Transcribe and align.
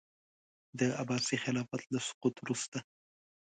د 0.79 0.81
عباسي 0.99 1.37
خلافت 1.43 1.81
له 1.93 1.99
سقوط 2.07 2.35
وروسته. 2.39 2.77